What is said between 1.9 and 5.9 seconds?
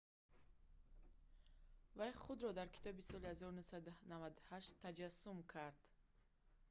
вай худро дар китоби соли 1998 таҷассум кард